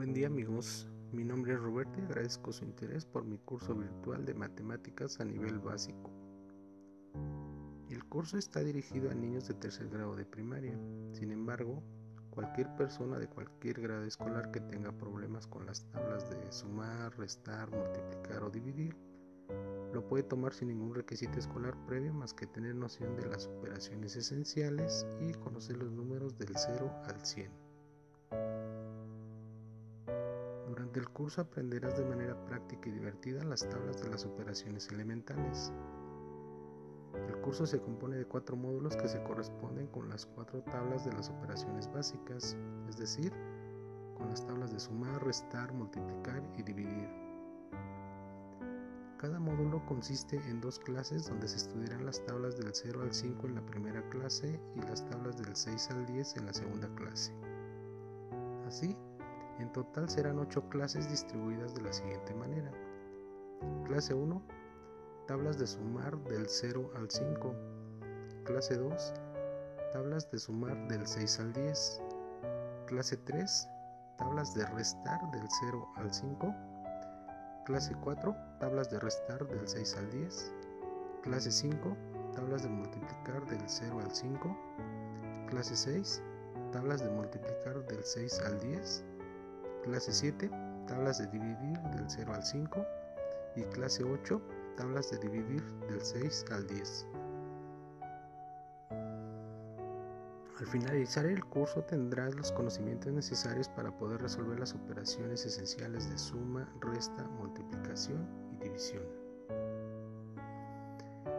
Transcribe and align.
Buen 0.00 0.14
día 0.14 0.28
amigos, 0.28 0.88
mi 1.12 1.24
nombre 1.24 1.52
es 1.52 1.60
Roberto 1.60 2.00
y 2.00 2.04
agradezco 2.04 2.54
su 2.54 2.64
interés 2.64 3.04
por 3.04 3.22
mi 3.22 3.36
curso 3.36 3.74
virtual 3.74 4.24
de 4.24 4.32
matemáticas 4.32 5.20
a 5.20 5.26
nivel 5.26 5.58
básico. 5.58 6.10
El 7.90 8.02
curso 8.06 8.38
está 8.38 8.60
dirigido 8.60 9.10
a 9.10 9.14
niños 9.14 9.46
de 9.46 9.52
tercer 9.52 9.90
grado 9.90 10.16
de 10.16 10.24
primaria, 10.24 10.72
sin 11.12 11.30
embargo, 11.32 11.82
cualquier 12.30 12.74
persona 12.76 13.18
de 13.18 13.28
cualquier 13.28 13.82
grado 13.82 14.04
escolar 14.04 14.50
que 14.50 14.60
tenga 14.60 14.90
problemas 14.90 15.46
con 15.46 15.66
las 15.66 15.84
tablas 15.90 16.30
de 16.30 16.50
sumar, 16.50 17.14
restar, 17.18 17.70
multiplicar 17.70 18.42
o 18.42 18.48
dividir, 18.48 18.96
lo 19.92 20.08
puede 20.08 20.22
tomar 20.22 20.54
sin 20.54 20.68
ningún 20.68 20.94
requisito 20.94 21.38
escolar 21.38 21.76
previo 21.84 22.14
más 22.14 22.32
que 22.32 22.46
tener 22.46 22.74
noción 22.74 23.16
de 23.16 23.26
las 23.26 23.48
operaciones 23.48 24.16
esenciales 24.16 25.06
y 25.20 25.34
conocer 25.34 25.76
los 25.76 25.92
números 25.92 26.38
del 26.38 26.56
0 26.56 26.90
al 27.04 27.20
100. 27.20 27.50
Durante 30.68 31.00
el 31.00 31.08
curso 31.08 31.40
aprenderás 31.40 31.98
de 31.98 32.04
manera 32.04 32.44
práctica 32.46 32.88
y 32.88 32.92
divertida 32.92 33.42
las 33.44 33.68
tablas 33.68 34.02
de 34.02 34.08
las 34.08 34.24
operaciones 34.24 34.88
elementales. 34.88 35.72
El 37.14 37.40
curso 37.40 37.66
se 37.66 37.80
compone 37.80 38.16
de 38.16 38.24
cuatro 38.24 38.56
módulos 38.56 38.96
que 38.96 39.08
se 39.08 39.22
corresponden 39.22 39.88
con 39.88 40.08
las 40.08 40.26
cuatro 40.26 40.62
tablas 40.62 41.04
de 41.04 41.12
las 41.12 41.28
operaciones 41.28 41.92
básicas, 41.92 42.56
es 42.88 42.96
decir, 42.96 43.32
con 44.16 44.28
las 44.28 44.46
tablas 44.46 44.72
de 44.72 44.78
sumar, 44.78 45.24
restar, 45.24 45.72
multiplicar 45.72 46.42
y 46.56 46.62
dividir. 46.62 47.08
Cada 49.18 49.38
módulo 49.38 49.84
consiste 49.84 50.36
en 50.48 50.60
dos 50.60 50.78
clases 50.78 51.26
donde 51.26 51.46
se 51.46 51.56
estudiarán 51.56 52.06
las 52.06 52.24
tablas 52.24 52.56
del 52.56 52.70
0 52.72 53.02
al 53.02 53.12
5 53.12 53.48
en 53.48 53.54
la 53.54 53.66
primera 53.66 54.08
clase 54.08 54.58
y 54.74 54.80
las 54.80 55.04
tablas 55.10 55.36
del 55.36 55.54
6 55.54 55.90
al 55.90 56.06
10 56.06 56.36
en 56.36 56.46
la 56.46 56.54
segunda 56.54 56.88
clase. 56.94 57.34
Así, 58.66 58.96
en 59.60 59.72
total 59.72 60.08
serán 60.08 60.38
8 60.38 60.68
clases 60.68 61.10
distribuidas 61.10 61.74
de 61.74 61.82
la 61.82 61.92
siguiente 61.92 62.34
manera. 62.34 62.70
Clase 63.84 64.14
1. 64.14 64.42
Tablas 65.26 65.58
de 65.58 65.66
sumar 65.66 66.16
del 66.24 66.48
0 66.48 66.90
al 66.96 67.10
5. 67.10 67.54
Clase 68.44 68.76
2. 68.76 69.14
Tablas 69.92 70.30
de 70.30 70.38
sumar 70.38 70.88
del 70.88 71.06
6 71.06 71.40
al 71.40 71.52
10. 71.52 72.02
Clase 72.86 73.16
3. 73.16 73.68
Tablas 74.18 74.54
de 74.54 74.66
restar 74.66 75.30
del 75.30 75.46
0 75.60 75.88
al 75.96 76.12
5. 76.12 76.54
Clase 77.66 77.94
4. 78.02 78.34
Tablas 78.60 78.90
de 78.90 78.98
restar 78.98 79.46
del 79.46 79.68
6 79.68 79.96
al 79.96 80.10
10. 80.10 80.52
Clase 81.22 81.50
5. 81.50 81.96
Tablas 82.34 82.62
de 82.62 82.68
multiplicar 82.68 83.46
del 83.46 83.62
0 83.66 84.00
al 84.00 84.10
5. 84.10 84.56
Clase 85.48 85.76
6. 85.76 86.22
Tablas 86.72 87.02
de 87.02 87.10
multiplicar 87.10 87.84
del 87.86 88.02
6 88.02 88.40
al 88.46 88.60
10. 88.60 89.04
Clase 89.84 90.12
7, 90.12 90.50
tablas 90.86 91.18
de 91.18 91.26
dividir 91.28 91.78
del 91.94 92.04
0 92.08 92.32
al 92.34 92.44
5. 92.44 92.86
Y 93.56 93.62
clase 93.64 94.04
8, 94.04 94.40
tablas 94.76 95.10
de 95.10 95.18
dividir 95.18 95.62
del 95.88 96.00
6 96.00 96.44
al 96.52 96.66
10. 96.66 97.06
Al 100.58 100.66
finalizar 100.66 101.24
el 101.24 101.42
curso 101.46 101.82
tendrás 101.84 102.34
los 102.34 102.52
conocimientos 102.52 103.10
necesarios 103.10 103.70
para 103.70 103.96
poder 103.96 104.20
resolver 104.20 104.60
las 104.60 104.74
operaciones 104.74 105.46
esenciales 105.46 106.10
de 106.10 106.18
suma, 106.18 106.68
resta, 106.80 107.24
multiplicación 107.38 108.28
y 108.52 108.64
división. 108.64 109.02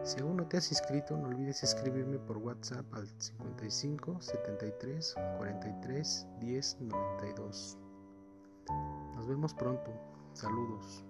Si 0.04 0.20
aún 0.20 0.38
no 0.38 0.48
te 0.48 0.58
has 0.58 0.72
inscrito, 0.72 1.16
no 1.16 1.28
olvides 1.28 1.62
escribirme 1.62 2.18
por 2.18 2.38
WhatsApp 2.38 2.92
al 2.96 3.08
55 3.20 4.20
73 4.20 5.16
43 5.38 6.28
10 6.40 6.78
92. 6.82 7.81
Nos 9.16 9.28
vemos 9.28 9.54
pronto. 9.54 9.92
Saludos. 10.34 11.04